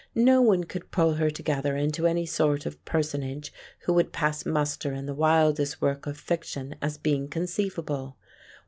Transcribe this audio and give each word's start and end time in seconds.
No 0.15 0.41
one 0.41 0.63
could 0.63 0.89
pull 0.89 1.13
her 1.13 1.29
together 1.29 1.75
into 1.77 2.07
any 2.07 2.25
sort 2.25 2.65
of 2.65 2.83
personage 2.85 3.53
who 3.81 3.93
would 3.93 4.11
pass 4.11 4.47
muster 4.47 4.93
in 4.93 5.05
the 5.05 5.13
wildest 5.13 5.79
work 5.79 6.07
of 6.07 6.17
fiction 6.17 6.73
as 6.81 6.97
being 6.97 7.27
conceivable. 7.27 8.17